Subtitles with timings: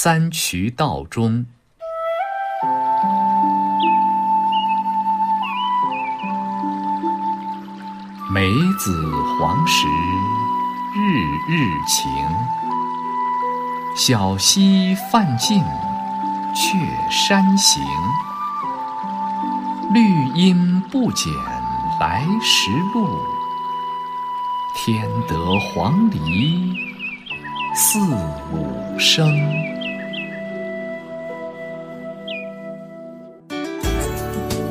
[0.00, 1.44] 三衢道中。
[8.32, 8.48] 梅
[8.78, 9.88] 子黄时
[10.94, 11.00] 日
[11.50, 12.08] 日晴，
[13.96, 15.60] 小溪泛尽
[16.54, 16.78] 却
[17.10, 17.82] 山行。
[19.92, 21.32] 绿阴不减
[21.98, 23.18] 来时路，
[24.76, 26.72] 添得黄鹂
[27.74, 27.98] 四
[28.52, 29.67] 五声。